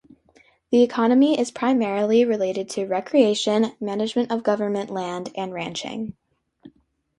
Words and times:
The 0.71 0.81
economy 0.81 1.39
is 1.39 1.51
primarily 1.51 2.25
related 2.25 2.71
to 2.71 2.87
recreation, 2.87 3.73
management 3.79 4.31
of 4.31 4.41
government 4.41 4.89
land, 4.89 5.31
and 5.35 5.53
ranching. 5.53 6.15